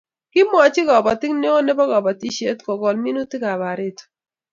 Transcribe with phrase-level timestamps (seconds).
[0.31, 4.03] Kimwochi kabotik neo nebo kabatisiet kogol minutikap pareto